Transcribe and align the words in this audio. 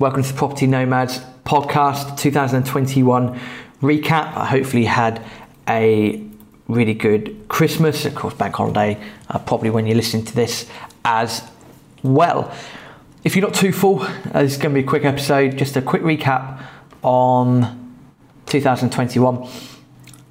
Welcome 0.00 0.24
to 0.24 0.32
the 0.32 0.36
Property 0.36 0.66
Nomads 0.66 1.20
podcast 1.44 2.18
2021 2.18 3.38
recap. 3.80 4.36
I 4.36 4.44
hopefully 4.44 4.86
had 4.86 5.24
a 5.68 6.20
really 6.66 6.94
good 6.94 7.46
Christmas, 7.48 8.04
of 8.04 8.16
course, 8.16 8.34
bank 8.34 8.56
holiday, 8.56 9.00
uh, 9.30 9.38
probably 9.38 9.70
when 9.70 9.86
you're 9.86 9.94
listening 9.94 10.24
to 10.24 10.34
this 10.34 10.68
as 11.04 11.48
well. 12.02 12.52
If 13.22 13.36
you're 13.36 13.46
not 13.46 13.54
too 13.54 13.70
full, 13.70 14.02
uh, 14.02 14.32
going 14.32 14.48
to 14.48 14.70
be 14.70 14.80
a 14.80 14.82
quick 14.82 15.04
episode, 15.04 15.56
just 15.56 15.76
a 15.76 15.82
quick 15.82 16.02
recap 16.02 16.60
on 17.04 17.96
2021 18.46 19.48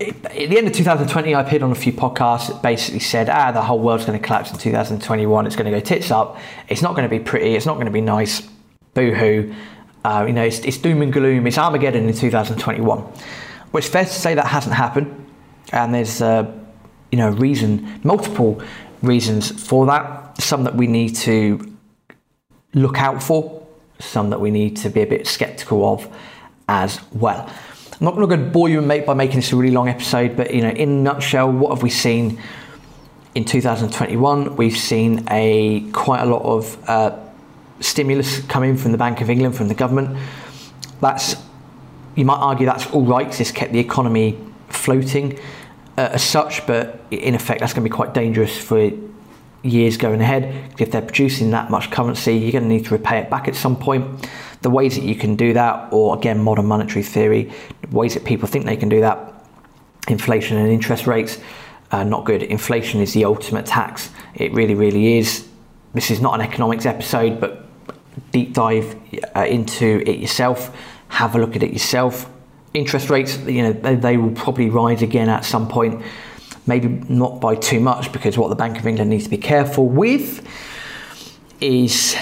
at 0.02 0.50
the 0.50 0.58
end 0.58 0.68
of 0.68 0.74
2020, 0.74 1.34
I 1.34 1.42
appeared 1.42 1.64
on 1.64 1.72
a 1.72 1.76
few 1.76 1.94
podcasts 1.94 2.48
that 2.50 2.62
basically 2.62 3.00
said, 3.00 3.30
ah, 3.30 3.54
the 3.54 3.62
whole 3.62 3.80
world's 3.80 4.06
going 4.06 4.20
to 4.20 4.26
collapse 4.26 4.52
in 4.52 4.58
2021. 4.58 5.48
It's 5.48 5.56
going 5.56 5.72
to 5.72 5.80
go 5.80 5.80
tits 5.80 6.12
up. 6.12 6.38
It's 6.68 6.82
not 6.82 6.96
going 6.96 7.10
to 7.10 7.10
be 7.10 7.24
pretty. 7.24 7.56
It's 7.56 7.66
not 7.66 7.76
going 7.76 7.86
to 7.86 7.92
be 7.92 8.02
nice. 8.02 8.42
Boo 8.94 9.14
hoo. 9.14 9.54
Uh, 10.06 10.26
you 10.28 10.34
know, 10.34 10.44
it's, 10.44 10.60
it's, 10.60 10.78
doom 10.78 11.02
and 11.02 11.14
gloom. 11.14 11.48
It's 11.48 11.58
Armageddon 11.58 12.08
in 12.08 12.14
2021. 12.16 13.00
Well, 13.00 13.14
it's 13.76 13.88
fair 13.88 14.04
to 14.04 14.10
say 14.10 14.36
that 14.36 14.48
hasn't 14.48 14.76
happened. 14.76 15.32
And 15.72 15.94
there's, 15.94 16.22
uh, 16.22 16.52
you 17.12 17.18
know, 17.18 17.30
reason, 17.30 18.02
multiple 18.04 18.62
reasons 19.02 19.50
for 19.66 19.86
that. 19.86 20.42
Some 20.42 20.66
that 20.66 20.76
we 20.76 20.88
need 20.88 21.16
to 21.18 21.74
look 22.74 22.98
out 22.98 23.24
for, 23.24 23.66
some 24.00 24.30
that 24.32 24.42
we 24.42 24.52
need 24.52 24.78
to 24.78 24.90
be 24.90 25.02
a 25.02 25.06
bit 25.06 25.26
skeptical 25.28 25.88
of 25.88 26.08
as 26.68 27.00
well. 27.14 27.50
I'm 28.00 28.06
not 28.06 28.16
going 28.16 28.44
to 28.44 28.50
bore 28.50 28.68
you 28.68 28.80
and 28.80 28.88
mate 28.88 29.06
by 29.06 29.14
making 29.14 29.38
this 29.38 29.54
a 29.54 29.56
really 29.56 29.74
long 29.74 29.88
episode, 29.88 30.36
but 30.36 30.54
you 30.54 30.62
know, 30.62 30.72
in 30.72 30.90
a 30.90 31.02
nutshell, 31.04 31.52
what 31.52 31.74
have 31.74 31.84
we 31.84 31.90
seen 31.90 32.42
in 33.36 33.46
2021? 33.46 34.58
We've 34.58 34.76
seen 34.76 35.26
a 35.30 35.90
quite 35.92 36.22
a 36.22 36.26
lot 36.26 36.42
of 36.42 36.90
uh, 36.90 37.18
stimulus 37.84 38.40
coming 38.42 38.78
from 38.78 38.92
the 38.92 38.98
Bank 38.98 39.22
of 39.22 39.30
England, 39.30 39.56
from 39.56 39.68
the 39.68 39.76
government. 39.76 40.18
That's 41.02 41.36
you 42.16 42.26
might 42.26 42.38
argue 42.38 42.66
that's 42.66 42.86
all 42.92 43.06
right 43.06 43.40
it's 43.40 43.52
kept 43.52 43.74
the 43.74 43.80
economy 43.80 44.38
floating 44.70 45.40
uh, 45.98 46.10
as 46.14 46.24
such, 46.24 46.66
but 46.66 47.02
in 47.12 47.36
effect, 47.36 47.60
that's 47.60 47.74
going 47.74 47.84
to 47.84 47.90
be 47.90 47.96
quite 47.96 48.14
dangerous 48.14 48.58
for 48.58 48.92
years 49.64 49.98
going 49.98 50.22
ahead. 50.22 50.74
If 50.80 50.92
they're 50.92 51.02
producing 51.02 51.52
that 51.52 51.70
much 51.70 51.92
currency, 51.92 52.36
you're 52.36 52.52
going 52.52 52.64
to 52.64 52.70
need 52.70 52.86
to 52.86 52.92
repay 52.94 53.20
it 53.20 53.30
back 53.30 53.48
at 53.48 53.56
some 53.56 53.76
point 53.76 54.28
the 54.64 54.70
ways 54.70 54.96
that 54.96 55.04
you 55.04 55.14
can 55.14 55.36
do 55.36 55.54
that, 55.54 55.92
or 55.92 56.16
again, 56.16 56.40
modern 56.40 56.66
monetary 56.66 57.04
theory, 57.04 57.52
ways 57.92 58.14
that 58.14 58.24
people 58.24 58.48
think 58.48 58.66
they 58.66 58.78
can 58.78 58.90
do 58.90 59.02
that, 59.02 59.46
inflation 60.08 60.58
and 60.58 60.70
interest 60.70 61.06
rates, 61.06 61.38
uh, 61.92 62.04
not 62.04 62.26
good. 62.26 62.42
Inflation 62.42 63.02
is 63.02 63.14
the 63.14 63.26
ultimate 63.26 63.66
tax. 63.66 64.10
It 64.36 64.54
really, 64.54 64.74
really 64.74 65.18
is. 65.18 65.48
This 65.94 66.10
is 66.10 66.22
not 66.22 66.34
an 66.34 66.42
economics 66.42 66.86
episode, 66.86 67.40
but 67.40 67.63
deep 68.32 68.54
dive 68.54 68.96
uh, 69.36 69.46
into 69.46 70.04
it 70.06 70.20
yourself. 70.20 70.76
Have 71.10 71.36
a 71.36 71.40
look 71.40 71.56
at 71.56 71.64
it 71.64 71.72
yourself. 71.72 72.30
Interest 72.74 73.10
rates, 73.10 73.38
you 73.40 73.62
know, 73.62 73.74
they, 73.74 73.96
they 73.96 74.18
will 74.18 74.32
probably 74.32 74.70
rise 74.70 75.02
again 75.02 75.30
at 75.30 75.46
some 75.46 75.68
point. 75.68 76.04
Maybe 76.66 76.88
not 76.88 77.42
by 77.42 77.56
too 77.56 77.80
much, 77.80 78.12
because 78.12 78.38
what 78.38 78.50
the 78.50 78.56
Bank 78.56 78.80
of 78.80 78.88
England 78.88 79.10
needs 79.10 79.26
to 79.26 79.30
be 79.30 79.38
careful 79.38 79.88
with 79.88 80.48
is 81.60 82.16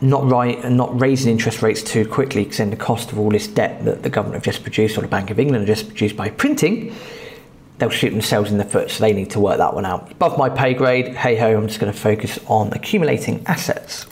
not 0.00 0.30
right 0.30 0.62
and 0.64 0.76
not 0.76 1.00
raising 1.00 1.32
interest 1.32 1.62
rates 1.62 1.82
too 1.82 2.06
quickly 2.06 2.44
because 2.44 2.58
then 2.58 2.70
the 2.70 2.76
cost 2.76 3.10
of 3.10 3.18
all 3.18 3.30
this 3.30 3.48
debt 3.48 3.84
that 3.84 4.02
the 4.02 4.10
government 4.10 4.34
have 4.34 4.44
just 4.44 4.62
produced 4.62 4.96
or 4.96 5.00
the 5.00 5.08
Bank 5.08 5.30
of 5.30 5.40
England 5.40 5.66
have 5.66 5.76
just 5.76 5.88
produced 5.88 6.16
by 6.16 6.30
printing, 6.30 6.94
they'll 7.78 7.90
shoot 7.90 8.10
themselves 8.10 8.50
in 8.52 8.58
the 8.58 8.64
foot. 8.64 8.90
So 8.90 9.02
they 9.02 9.12
need 9.12 9.30
to 9.30 9.40
work 9.40 9.58
that 9.58 9.74
one 9.74 9.84
out. 9.84 10.12
Above 10.12 10.38
my 10.38 10.48
pay 10.48 10.74
grade, 10.74 11.08
hey 11.16 11.36
ho, 11.36 11.56
I'm 11.56 11.66
just 11.66 11.80
going 11.80 11.92
to 11.92 11.98
focus 11.98 12.38
on 12.46 12.72
accumulating 12.72 13.44
assets. 13.46 14.06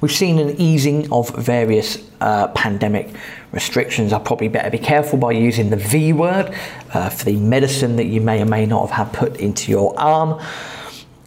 We've 0.00 0.12
seen 0.12 0.38
an 0.38 0.60
easing 0.60 1.10
of 1.12 1.30
various 1.36 1.98
uh, 2.20 2.48
pandemic 2.48 3.08
restrictions. 3.52 4.12
I 4.12 4.18
probably 4.18 4.48
better 4.48 4.70
be 4.70 4.78
careful 4.78 5.18
by 5.18 5.32
using 5.32 5.70
the 5.70 5.76
V 5.76 6.12
word 6.12 6.54
uh, 6.92 7.08
for 7.08 7.24
the 7.24 7.36
medicine 7.36 7.96
that 7.96 8.06
you 8.06 8.20
may 8.20 8.42
or 8.42 8.46
may 8.46 8.66
not 8.66 8.88
have 8.88 9.06
had 9.06 9.12
put 9.12 9.36
into 9.40 9.70
your 9.70 9.98
arm, 9.98 10.40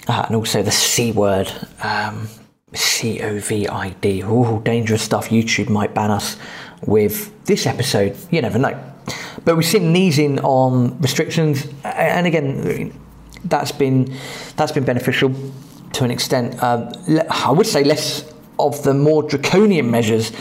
uh, 0.07 0.23
and 0.27 0.35
also 0.35 0.61
the 0.61 0.71
C 0.71 1.11
word. 1.11 1.51
Um, 1.83 2.27
C 2.73 3.21
O 3.21 3.39
V 3.39 3.65
I 3.69 3.89
D. 4.01 4.21
Oh, 4.25 4.59
dangerous 4.59 5.01
stuff. 5.01 5.29
YouTube 5.29 5.69
might 5.69 5.93
ban 5.93 6.11
us 6.11 6.35
with 6.85 7.31
this 7.45 7.65
episode. 7.65 8.17
You 8.29 8.41
never 8.41 8.59
know. 8.59 8.77
But 9.45 9.55
we've 9.55 9.65
seen 9.65 9.85
an 9.85 9.95
easing 9.95 10.39
on 10.41 10.99
restrictions, 10.99 11.65
and 11.85 12.27
again, 12.27 12.91
that's 13.45 13.71
been 13.71 14.13
that's 14.57 14.73
been 14.73 14.83
beneficial 14.83 15.33
to 15.93 16.03
an 16.03 16.11
extent. 16.11 16.61
Um, 16.61 16.91
I 17.29 17.51
would 17.51 17.67
say 17.67 17.85
less 17.85 18.25
of 18.59 18.83
the 18.83 18.93
more 18.93 19.23
draconian 19.23 19.89
measures 19.91 20.31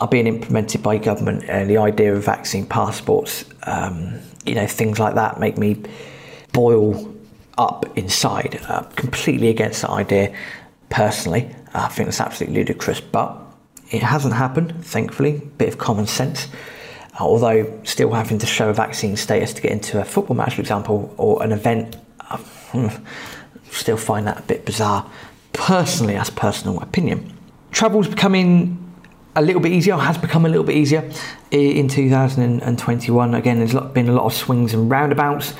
are 0.00 0.08
being 0.08 0.26
implemented 0.26 0.82
by 0.82 0.98
government, 0.98 1.44
and 1.48 1.68
the 1.68 1.76
idea 1.76 2.14
of 2.14 2.24
vaccine 2.24 2.66
passports, 2.66 3.44
um, 3.64 4.18
you 4.44 4.54
know, 4.54 4.66
things 4.66 4.98
like 4.98 5.14
that 5.14 5.38
make 5.38 5.58
me 5.58 5.82
boil 6.52 7.14
up 7.58 7.86
inside. 7.96 8.60
Uh, 8.68 8.82
completely 8.96 9.48
against 9.48 9.82
the 9.82 9.90
idea 9.90 10.34
personally. 10.90 11.54
I 11.74 11.88
think 11.88 12.08
it's 12.08 12.20
absolutely 12.20 12.56
ludicrous, 12.58 13.00
but 13.00 13.38
it 13.90 14.02
hasn't 14.02 14.34
happened, 14.34 14.84
thankfully. 14.84 15.42
Bit 15.58 15.68
of 15.68 15.78
common 15.78 16.06
sense. 16.06 16.48
Uh, 17.20 17.24
although 17.24 17.80
still 17.84 18.12
having 18.12 18.38
to 18.38 18.46
show 18.46 18.70
a 18.70 18.74
vaccine 18.74 19.16
status 19.16 19.52
to 19.54 19.62
get 19.62 19.72
into 19.72 20.00
a 20.00 20.04
football 20.04 20.36
match, 20.36 20.54
for 20.54 20.60
example, 20.62 21.14
or 21.18 21.42
an 21.42 21.52
event, 21.52 21.96
uh, 22.20 22.38
still 23.70 23.96
find 23.96 24.26
that 24.26 24.38
a 24.38 24.42
bit 24.42 24.64
bizarre. 24.64 25.08
Personally, 25.52 26.16
as 26.16 26.30
personal 26.30 26.80
opinion. 26.80 27.38
Travel's 27.72 28.06
becoming 28.08 28.78
a 29.34 29.42
little 29.42 29.60
bit 29.60 29.72
easier, 29.72 29.96
has 29.96 30.18
become 30.18 30.44
a 30.44 30.48
little 30.48 30.64
bit 30.64 30.76
easier 30.76 31.10
in 31.50 31.88
2021. 31.88 33.34
Again, 33.34 33.58
there's 33.58 33.74
been 33.92 34.08
a 34.08 34.12
lot 34.12 34.26
of 34.26 34.34
swings 34.34 34.74
and 34.74 34.90
roundabouts 34.90 35.54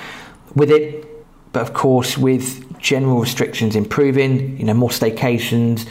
with 0.54 0.70
it, 0.70 1.06
but 1.52 1.62
of 1.62 1.72
course, 1.72 2.18
with 2.18 2.78
general 2.78 3.18
restrictions 3.18 3.74
improving, 3.76 4.58
you 4.58 4.64
know, 4.64 4.74
more 4.74 4.90
staycations, 4.90 5.88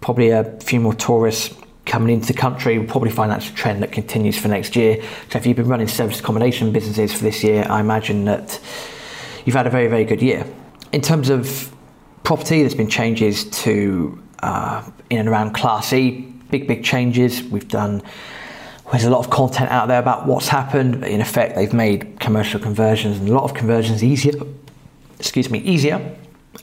probably 0.00 0.30
a 0.30 0.44
few 0.60 0.78
more 0.78 0.94
tourists 0.94 1.56
coming 1.86 2.14
into 2.14 2.26
the 2.26 2.38
country. 2.38 2.78
We'll 2.78 2.88
probably 2.88 3.10
find 3.10 3.32
that's 3.32 3.48
a 3.48 3.54
trend 3.54 3.82
that 3.82 3.92
continues 3.92 4.38
for 4.38 4.48
next 4.48 4.76
year. 4.76 5.02
So 5.30 5.38
if 5.38 5.46
you've 5.46 5.56
been 5.56 5.68
running 5.68 5.88
service 5.88 6.20
accommodation 6.20 6.70
businesses 6.70 7.14
for 7.14 7.22
this 7.22 7.42
year, 7.42 7.66
I 7.68 7.80
imagine 7.80 8.26
that 8.26 8.60
you've 9.46 9.56
had 9.56 9.66
a 9.66 9.70
very, 9.70 9.88
very 9.88 10.04
good 10.04 10.20
year. 10.20 10.46
In 10.92 11.00
terms 11.00 11.30
of 11.30 11.74
property, 12.24 12.60
there's 12.60 12.74
been 12.74 12.90
changes 12.90 13.48
to 13.62 14.22
uh, 14.42 14.82
in 15.10 15.20
and 15.20 15.28
around 15.28 15.52
Class 15.52 15.92
E, 15.92 16.20
big, 16.50 16.66
big 16.66 16.84
changes. 16.84 17.42
We've 17.42 17.68
done 17.68 18.02
there's 18.92 19.04
a 19.04 19.10
lot 19.10 19.24
of 19.24 19.30
content 19.30 19.70
out 19.70 19.88
there 19.88 19.98
about 19.98 20.26
what's 20.26 20.48
happened, 20.48 21.02
in 21.02 21.22
effect, 21.22 21.56
they've 21.56 21.72
made 21.72 22.20
commercial 22.20 22.60
conversions 22.60 23.18
and 23.18 23.28
a 23.28 23.32
lot 23.32 23.44
of 23.44 23.54
conversions 23.54 24.04
easier. 24.04 24.34
Excuse 25.18 25.48
me, 25.48 25.60
easier 25.60 26.14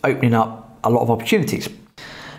opening 0.04 0.36
up 0.36 0.78
a 0.84 0.90
lot 0.92 1.02
of 1.02 1.10
opportunities. 1.10 1.70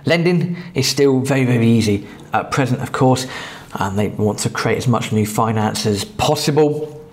Lending 0.07 0.57
is 0.75 0.87
still 0.87 1.21
very, 1.21 1.45
very 1.45 1.67
easy 1.67 2.07
at 2.33 2.53
present, 2.53 2.81
of 2.81 2.93
course, 2.93 3.27
and 3.75 3.99
they 3.99 4.09
want 4.09 4.39
to 4.41 4.51
create 4.51 4.79
as 4.79 4.87
much 4.87 5.11
new 5.11 5.27
finance 5.27 5.87
as 5.87 6.05
possible, 6.05 7.05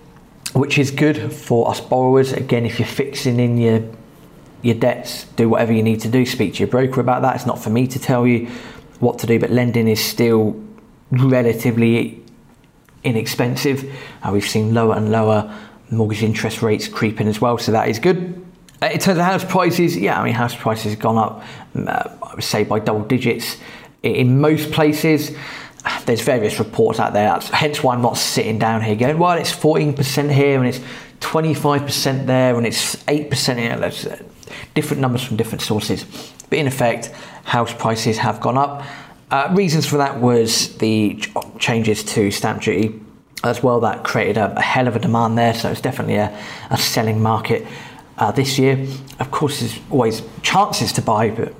which 0.52 0.78
is 0.78 0.92
good 0.92 1.32
for 1.32 1.68
us 1.68 1.80
borrowers. 1.80 2.32
Again, 2.32 2.64
if 2.64 2.78
you're 2.78 2.88
fixing 2.88 3.40
in 3.40 3.58
your 3.58 3.82
your 4.62 4.74
debts, 4.74 5.24
do 5.36 5.48
whatever 5.48 5.72
you 5.72 5.82
need 5.82 6.00
to 6.00 6.08
do. 6.08 6.26
Speak 6.26 6.54
to 6.54 6.58
your 6.60 6.68
broker 6.68 7.00
about 7.00 7.22
that. 7.22 7.36
It's 7.36 7.46
not 7.46 7.62
for 7.62 7.70
me 7.70 7.86
to 7.88 7.98
tell 7.98 8.26
you 8.26 8.48
what 9.00 9.18
to 9.20 9.26
do, 9.26 9.38
but 9.38 9.50
lending 9.50 9.88
is 9.88 10.04
still 10.04 10.60
relatively 11.10 12.22
inexpensive. 13.04 13.90
Uh, 14.22 14.30
we've 14.32 14.48
seen 14.48 14.74
lower 14.74 14.94
and 14.94 15.10
lower 15.10 15.54
mortgage 15.90 16.22
interest 16.22 16.62
rates 16.62 16.88
creeping 16.88 17.28
as 17.28 17.40
well, 17.40 17.58
so 17.58 17.72
that 17.72 17.88
is 17.88 17.98
good. 17.98 18.44
Uh, 18.82 18.86
in 18.86 18.98
terms 18.98 19.18
of 19.18 19.24
house 19.24 19.44
prices, 19.44 19.96
yeah, 19.96 20.20
I 20.20 20.24
mean, 20.24 20.34
house 20.34 20.54
prices 20.54 20.92
have 20.92 21.00
gone 21.00 21.18
up, 21.18 21.42
uh, 21.74 22.16
I 22.22 22.34
would 22.34 22.44
say, 22.44 22.64
by 22.64 22.78
double 22.78 23.04
digits 23.04 23.56
in 24.02 24.40
most 24.40 24.70
places. 24.72 25.36
There's 26.04 26.20
various 26.20 26.58
reports 26.58 27.00
out 27.00 27.12
there, 27.12 27.28
That's, 27.28 27.48
hence 27.48 27.82
why 27.82 27.94
I'm 27.94 28.02
not 28.02 28.16
sitting 28.16 28.58
down 28.58 28.82
here 28.82 28.94
going, 28.94 29.18
well, 29.18 29.38
it's 29.38 29.52
14% 29.52 30.32
here 30.32 30.58
and 30.58 30.68
it's 30.68 30.80
25% 31.20 32.26
there 32.26 32.56
and 32.56 32.66
it's 32.66 32.96
8% 32.96 33.58
here. 33.58 34.27
Different 34.74 35.00
numbers 35.00 35.22
from 35.22 35.36
different 35.36 35.62
sources. 35.62 36.04
But 36.50 36.58
in 36.58 36.66
effect, 36.66 37.06
house 37.44 37.72
prices 37.72 38.18
have 38.18 38.40
gone 38.40 38.58
up. 38.58 38.84
Uh, 39.30 39.48
reasons 39.52 39.86
for 39.86 39.98
that 39.98 40.20
was 40.20 40.76
the 40.78 41.22
changes 41.58 42.02
to 42.02 42.30
stamp 42.30 42.62
duty 42.62 42.98
as 43.44 43.62
well. 43.62 43.80
That 43.80 44.04
created 44.04 44.38
a, 44.38 44.56
a 44.56 44.60
hell 44.60 44.88
of 44.88 44.96
a 44.96 44.98
demand 44.98 45.36
there, 45.36 45.54
so 45.54 45.70
it's 45.70 45.80
definitely 45.80 46.16
a, 46.16 46.36
a 46.70 46.78
selling 46.78 47.22
market 47.22 47.66
uh, 48.16 48.32
this 48.32 48.58
year. 48.58 48.86
Of 49.20 49.30
course, 49.30 49.60
there's 49.60 49.78
always 49.90 50.22
chances 50.42 50.92
to 50.94 51.02
buy, 51.02 51.30
but 51.30 51.54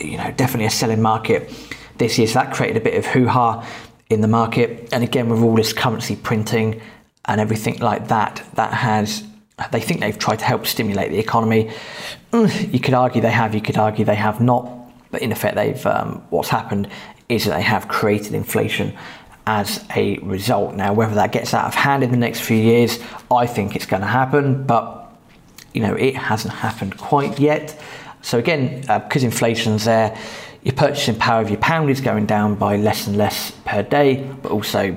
you 0.00 0.16
know, 0.16 0.32
definitely 0.36 0.66
a 0.66 0.70
selling 0.70 1.02
market 1.02 1.52
this 1.98 2.18
year. 2.18 2.28
So 2.28 2.34
that 2.34 2.52
created 2.52 2.76
a 2.76 2.84
bit 2.84 2.94
of 2.94 3.06
hoo-ha 3.06 3.68
in 4.08 4.20
the 4.20 4.28
market. 4.28 4.88
And 4.92 5.04
again, 5.04 5.28
with 5.28 5.42
all 5.42 5.54
this 5.54 5.72
currency 5.72 6.16
printing 6.16 6.80
and 7.24 7.40
everything 7.40 7.78
like 7.78 8.08
that, 8.08 8.44
that 8.54 8.72
has 8.72 9.27
they 9.72 9.80
think 9.80 10.00
they've 10.00 10.18
tried 10.18 10.38
to 10.40 10.44
help 10.44 10.66
stimulate 10.66 11.10
the 11.10 11.18
economy. 11.18 11.70
Mm, 12.32 12.72
you 12.72 12.80
could 12.80 12.94
argue 12.94 13.20
they 13.20 13.30
have, 13.30 13.54
you 13.54 13.60
could 13.60 13.76
argue 13.76 14.04
they 14.04 14.14
have 14.14 14.40
not, 14.40 14.70
but 15.10 15.22
in 15.22 15.32
effect, 15.32 15.56
they've 15.56 15.84
um, 15.86 16.22
what's 16.30 16.48
happened 16.48 16.88
is 17.28 17.44
that 17.44 17.56
they 17.56 17.62
have 17.62 17.88
created 17.88 18.34
inflation 18.34 18.96
as 19.46 19.84
a 19.96 20.18
result. 20.18 20.74
Now, 20.74 20.92
whether 20.92 21.14
that 21.14 21.32
gets 21.32 21.54
out 21.54 21.66
of 21.66 21.74
hand 21.74 22.02
in 22.02 22.10
the 22.10 22.16
next 22.16 22.40
few 22.40 22.56
years, 22.56 22.98
I 23.30 23.46
think 23.46 23.74
it's 23.74 23.86
going 23.86 24.02
to 24.02 24.08
happen, 24.08 24.64
but 24.64 25.10
you 25.72 25.80
know, 25.80 25.94
it 25.94 26.16
hasn't 26.16 26.54
happened 26.54 26.98
quite 26.98 27.38
yet. 27.38 27.78
So 28.22 28.38
again, 28.38 28.84
uh, 28.88 28.98
because 28.98 29.24
inflation's 29.24 29.84
there, 29.84 30.18
your 30.62 30.74
purchasing 30.74 31.14
power 31.14 31.40
of 31.40 31.50
your 31.50 31.60
pound 31.60 31.88
is 31.88 32.00
going 32.00 32.26
down 32.26 32.56
by 32.56 32.76
less 32.76 33.06
and 33.06 33.16
less 33.16 33.52
per 33.64 33.82
day, 33.82 34.28
but 34.42 34.52
also 34.52 34.96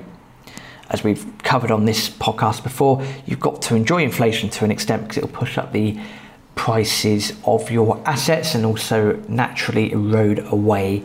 as 0.90 1.02
we've 1.02 1.26
covered 1.42 1.70
on 1.70 1.84
this 1.84 2.08
podcast 2.08 2.62
before, 2.62 3.04
you've 3.26 3.40
got 3.40 3.62
to 3.62 3.74
enjoy 3.74 4.02
inflation 4.02 4.50
to 4.50 4.64
an 4.64 4.70
extent 4.70 5.02
because 5.02 5.18
it'll 5.18 5.30
push 5.30 5.58
up 5.58 5.72
the 5.72 5.98
prices 6.54 7.32
of 7.44 7.70
your 7.70 8.00
assets 8.06 8.54
and 8.54 8.66
also 8.66 9.16
naturally 9.28 9.92
erode 9.92 10.40
away 10.50 11.02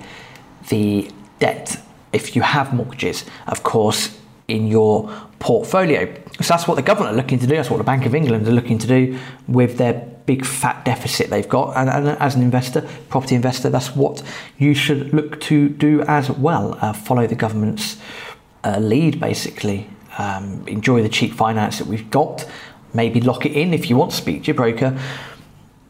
the 0.69 1.09
debt 1.39 1.81
if 2.13 2.35
you 2.35 2.41
have 2.41 2.73
mortgages, 2.73 3.25
of 3.47 3.63
course, 3.63 4.17
in 4.47 4.67
your 4.67 5.11
portfolio. 5.39 6.13
So 6.41 6.53
that's 6.53 6.67
what 6.67 6.75
the 6.75 6.81
government 6.81 7.13
are 7.13 7.17
looking 7.17 7.39
to 7.39 7.47
do. 7.47 7.55
That's 7.55 7.69
what 7.69 7.77
the 7.77 7.83
Bank 7.83 8.05
of 8.05 8.15
England 8.15 8.47
are 8.47 8.51
looking 8.51 8.77
to 8.79 8.87
do 8.87 9.19
with 9.47 9.77
their 9.77 9.93
big 10.25 10.45
fat 10.45 10.83
deficit 10.85 11.29
they've 11.29 11.47
got. 11.47 11.75
And, 11.75 11.89
and 11.89 12.09
as 12.19 12.35
an 12.35 12.41
investor, 12.41 12.87
property 13.09 13.35
investor, 13.35 13.69
that's 13.69 13.95
what 13.95 14.21
you 14.57 14.73
should 14.73 15.13
look 15.13 15.39
to 15.41 15.69
do 15.69 16.01
as 16.03 16.29
well. 16.29 16.77
Uh, 16.81 16.93
follow 16.93 17.27
the 17.27 17.35
government's 17.35 17.97
uh, 18.63 18.79
lead, 18.79 19.19
basically. 19.19 19.89
Um, 20.17 20.67
enjoy 20.67 21.03
the 21.03 21.09
cheap 21.09 21.33
finance 21.33 21.77
that 21.77 21.87
we've 21.87 22.09
got. 22.09 22.47
Maybe 22.93 23.21
lock 23.21 23.45
it 23.45 23.51
in 23.51 23.73
if 23.73 23.89
you 23.89 23.97
want 23.97 24.11
to 24.11 24.17
speak 24.17 24.43
to 24.43 24.47
your 24.47 24.55
broker. 24.55 24.99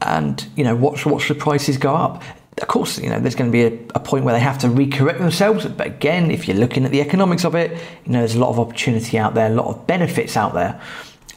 And 0.01 0.45
you 0.55 0.63
know, 0.63 0.75
watch 0.75 1.05
watch 1.05 1.27
the 1.27 1.35
prices 1.35 1.77
go 1.77 1.95
up 1.95 2.23
of 2.61 2.67
course, 2.67 2.97
you 2.97 3.09
know, 3.09 3.19
there's 3.19 3.35
going 3.35 3.51
to 3.51 3.55
be 3.55 3.63
a, 3.63 3.79
a, 3.93 3.99
point 3.99 4.25
where 4.25 4.33
they 4.33 4.39
have 4.39 4.57
to 4.59 4.67
recorrect 4.67 5.19
themselves. 5.19 5.65
But 5.65 5.87
again, 5.87 6.31
if 6.31 6.47
you're 6.47 6.57
looking 6.57 6.85
at 6.85 6.91
the 6.91 7.01
economics 7.01 7.45
of 7.45 7.53
it, 7.55 7.71
you 8.05 8.11
know, 8.11 8.19
there's 8.19 8.35
a 8.35 8.39
lot 8.39 8.49
of 8.49 8.59
opportunity 8.59 9.17
out 9.17 9.35
there, 9.35 9.47
a 9.47 9.53
lot 9.53 9.67
of 9.67 9.85
benefits 9.85 10.35
out 10.35 10.53
there 10.53 10.81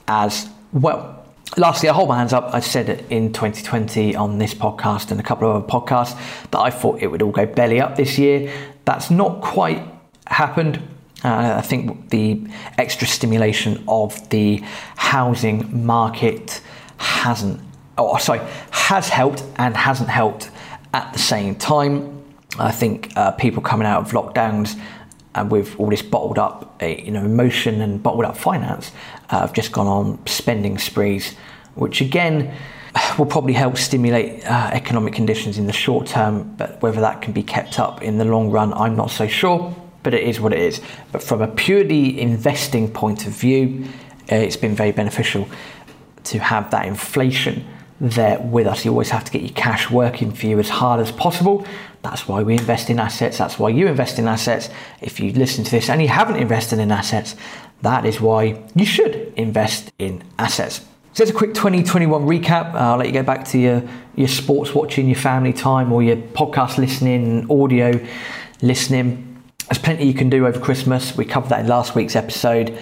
as 0.08 0.48
well. 0.72 1.16
Lastly, 1.56 1.88
I 1.88 1.92
hold 1.92 2.08
my 2.08 2.16
hands 2.16 2.32
up. 2.32 2.54
I 2.54 2.60
said 2.60 2.88
it 2.88 3.04
in 3.10 3.32
2020 3.32 4.14
on 4.16 4.38
this 4.38 4.54
podcast 4.54 5.10
and 5.10 5.20
a 5.20 5.22
couple 5.22 5.50
of 5.50 5.56
other 5.56 5.66
podcasts 5.66 6.16
that 6.52 6.58
I 6.58 6.70
thought 6.70 7.02
it 7.02 7.08
would 7.08 7.22
all 7.22 7.32
go 7.32 7.44
belly 7.44 7.80
up 7.80 7.96
this 7.96 8.18
year. 8.18 8.52
That's 8.84 9.10
not 9.10 9.42
quite 9.42 9.82
happened. 10.26 10.80
Uh, 11.24 11.54
I 11.58 11.60
think 11.60 12.10
the 12.10 12.46
extra 12.78 13.06
stimulation 13.06 13.84
of 13.86 14.28
the 14.30 14.62
housing 14.96 15.84
market 15.84 16.60
hasn't, 16.96 17.60
oh, 17.98 18.16
sorry, 18.18 18.40
has 18.70 19.08
helped 19.08 19.42
and 19.56 19.76
hasn't 19.76 20.08
helped 20.08 20.50
at 20.94 21.12
the 21.12 21.18
same 21.18 21.54
time. 21.54 22.24
I 22.58 22.72
think 22.72 23.12
uh, 23.16 23.32
people 23.32 23.62
coming 23.62 23.86
out 23.86 24.00
of 24.00 24.12
lockdowns 24.12 24.78
and 25.34 25.46
uh, 25.46 25.48
with 25.48 25.78
all 25.78 25.90
this 25.90 26.02
bottled 26.02 26.38
up, 26.38 26.82
uh, 26.82 26.86
you 26.86 27.12
know, 27.12 27.24
emotion 27.24 27.80
and 27.80 28.02
bottled 28.02 28.24
up 28.24 28.36
finance, 28.36 28.90
uh, 29.30 29.40
have 29.40 29.52
just 29.52 29.70
gone 29.70 29.86
on 29.86 30.26
spending 30.26 30.76
sprees, 30.78 31.36
which 31.74 32.00
again 32.00 32.52
will 33.18 33.26
probably 33.26 33.52
help 33.52 33.76
stimulate 33.76 34.44
uh, 34.44 34.70
economic 34.72 35.14
conditions 35.14 35.56
in 35.56 35.66
the 35.66 35.72
short 35.72 36.08
term. 36.08 36.54
But 36.56 36.82
whether 36.82 37.00
that 37.00 37.22
can 37.22 37.32
be 37.32 37.44
kept 37.44 37.78
up 37.78 38.02
in 38.02 38.18
the 38.18 38.24
long 38.24 38.50
run, 38.50 38.72
I'm 38.72 38.96
not 38.96 39.10
so 39.10 39.28
sure. 39.28 39.74
But 40.02 40.14
it 40.14 40.22
is 40.22 40.40
what 40.40 40.52
it 40.52 40.60
is. 40.60 40.80
But 41.12 41.22
from 41.22 41.42
a 41.42 41.48
purely 41.48 42.20
investing 42.20 42.90
point 42.90 43.26
of 43.26 43.32
view, 43.32 43.84
uh, 44.30 44.36
it's 44.36 44.56
been 44.56 44.74
very 44.74 44.92
beneficial 44.92 45.46
to 46.24 46.38
have 46.38 46.70
that 46.70 46.86
inflation 46.86 47.64
there 48.00 48.40
with 48.40 48.66
us. 48.66 48.84
You 48.84 48.92
always 48.92 49.10
have 49.10 49.24
to 49.24 49.32
get 49.32 49.42
your 49.42 49.52
cash 49.52 49.90
working 49.90 50.32
for 50.32 50.46
you 50.46 50.58
as 50.58 50.70
hard 50.70 51.00
as 51.00 51.12
possible. 51.12 51.66
That's 52.02 52.26
why 52.26 52.42
we 52.42 52.54
invest 52.54 52.88
in 52.88 52.98
assets. 52.98 53.36
That's 53.38 53.58
why 53.58 53.68
you 53.68 53.88
invest 53.88 54.18
in 54.18 54.26
assets. 54.26 54.70
If 55.02 55.20
you 55.20 55.32
listen 55.32 55.64
to 55.64 55.70
this 55.70 55.90
and 55.90 56.00
you 56.00 56.08
haven't 56.08 56.36
invested 56.36 56.78
in 56.78 56.90
assets, 56.90 57.36
that 57.82 58.06
is 58.06 58.20
why 58.20 58.62
you 58.74 58.86
should 58.86 59.32
invest 59.36 59.92
in 59.98 60.22
assets. 60.38 60.78
So 61.12 61.24
there's 61.24 61.30
a 61.30 61.34
quick 61.34 61.54
2021 61.54 62.22
recap. 62.22 62.72
I'll 62.74 62.96
let 62.96 63.06
you 63.06 63.12
go 63.12 63.22
back 63.22 63.44
to 63.48 63.58
your, 63.58 63.82
your 64.14 64.28
sports 64.28 64.74
watching, 64.74 65.06
your 65.06 65.16
family 65.18 65.52
time, 65.52 65.92
or 65.92 66.02
your 66.02 66.16
podcast 66.16 66.78
listening, 66.78 67.50
audio 67.50 68.00
listening. 68.62 69.29
There's 69.70 69.78
plenty 69.78 70.04
you 70.04 70.14
can 70.14 70.28
do 70.28 70.48
over 70.48 70.58
Christmas. 70.58 71.16
We 71.16 71.24
covered 71.24 71.50
that 71.50 71.60
in 71.60 71.68
last 71.68 71.94
week's 71.94 72.16
episode. 72.16 72.76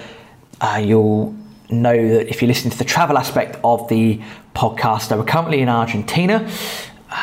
Uh, 0.58 0.81
you'll 0.82 1.35
know 1.69 1.93
that 2.14 2.31
if 2.31 2.40
you 2.40 2.49
listen 2.49 2.70
to 2.70 2.79
the 2.79 2.85
travel 2.85 3.19
aspect 3.19 3.58
of 3.62 3.87
the 3.90 4.19
podcast, 4.55 5.14
we're 5.14 5.23
currently 5.23 5.61
in 5.61 5.69
Argentina. 5.69 6.50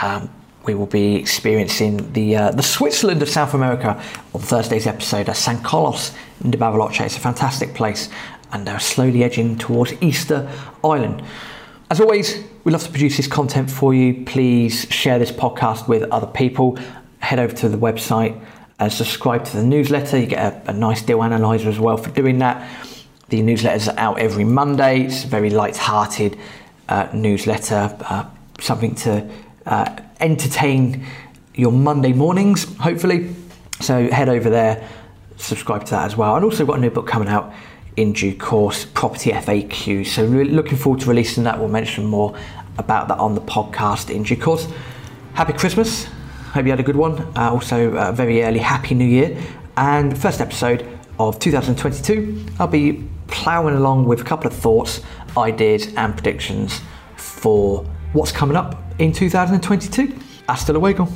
Um, 0.03 0.29
we 0.65 0.75
will 0.75 0.85
be 0.85 1.15
experiencing 1.15 2.13
the 2.13 2.35
uh, 2.35 2.51
the 2.51 2.61
Switzerland 2.61 3.23
of 3.23 3.29
South 3.29 3.55
America 3.55 3.99
on 4.35 4.41
Thursday's 4.41 4.85
episode. 4.85 5.29
of 5.29 5.35
San 5.35 5.63
Carlos 5.63 6.11
de 6.47 6.59
Bariloche. 6.59 7.01
It's 7.01 7.17
a 7.17 7.19
fantastic 7.19 7.73
place, 7.73 8.09
and 8.51 8.67
they're 8.67 8.79
slowly 8.79 9.23
edging 9.23 9.57
towards 9.57 9.93
Easter 9.99 10.47
Island. 10.83 11.23
As 11.89 11.99
always, 11.99 12.43
we 12.65 12.71
love 12.71 12.83
to 12.83 12.91
produce 12.91 13.17
this 13.17 13.27
content 13.27 13.71
for 13.71 13.95
you. 13.95 14.25
Please 14.25 14.85
share 14.91 15.17
this 15.17 15.31
podcast 15.31 15.87
with 15.87 16.03
other 16.11 16.27
people. 16.27 16.77
Head 17.17 17.39
over 17.39 17.55
to 17.55 17.67
the 17.67 17.77
website 17.79 18.39
and 18.79 18.91
subscribe 18.91 19.45
to 19.45 19.57
the 19.57 19.63
newsletter. 19.63 20.17
You 20.17 20.27
get 20.27 20.67
a, 20.67 20.71
a 20.71 20.73
nice 20.73 21.01
deal 21.01 21.23
analyzer 21.23 21.69
as 21.69 21.79
well 21.79 21.97
for 21.97 22.09
doing 22.11 22.39
that. 22.39 22.69
The 23.29 23.41
newsletters 23.41 23.93
out 23.97 24.19
every 24.19 24.43
Monday. 24.43 25.03
It's 25.03 25.23
a 25.23 25.27
very 25.27 25.49
light-hearted 25.49 26.37
uh, 26.89 27.07
newsletter, 27.13 27.95
uh, 28.01 28.25
something 28.59 28.95
to 28.95 29.29
uh, 29.65 29.95
entertain 30.19 31.05
your 31.55 31.71
Monday 31.71 32.13
mornings, 32.13 32.75
hopefully. 32.77 33.33
So 33.79 34.09
head 34.09 34.29
over 34.29 34.49
there, 34.49 34.87
subscribe 35.37 35.85
to 35.85 35.91
that 35.91 36.05
as 36.05 36.15
well. 36.17 36.35
And 36.35 36.45
also 36.45 36.65
got 36.65 36.77
a 36.77 36.81
new 36.81 36.91
book 36.91 37.07
coming 37.07 37.27
out 37.27 37.53
in 37.95 38.13
due 38.13 38.35
course, 38.35 38.85
Property 38.85 39.31
FAQ. 39.31 40.05
So 40.05 40.25
really 40.25 40.51
looking 40.51 40.77
forward 40.77 41.01
to 41.01 41.09
releasing 41.09 41.43
that. 41.45 41.57
We'll 41.57 41.69
mention 41.69 42.05
more 42.05 42.37
about 42.77 43.07
that 43.07 43.19
on 43.19 43.35
the 43.35 43.41
podcast 43.41 44.13
in 44.13 44.23
due 44.23 44.37
course. 44.37 44.67
Happy 45.33 45.53
Christmas. 45.53 46.07
Hope 46.55 46.63
you 46.63 46.71
had 46.71 46.79
a 46.79 46.83
good 46.83 46.95
one. 46.95 47.19
Uh, 47.35 47.51
also, 47.51 47.91
a 47.95 48.13
very 48.13 48.41
early 48.41 48.59
Happy 48.59 48.95
New 48.95 49.03
Year. 49.03 49.37
And 49.75 50.17
first 50.17 50.39
episode 50.39 50.87
of 51.19 51.37
2022, 51.37 52.45
I'll 52.59 52.67
be 52.67 53.03
ploughing 53.27 53.75
along 53.75 54.05
with 54.05 54.21
a 54.21 54.23
couple 54.23 54.47
of 54.47 54.53
thoughts, 54.53 55.01
ideas, 55.37 55.93
and 55.97 56.13
predictions 56.13 56.79
for 57.17 57.83
what's 58.13 58.31
coming 58.31 58.55
up 58.55 58.81
in 58.99 59.11
2022. 59.11 60.17
Hasta 60.47 60.71
luego. 60.71 61.09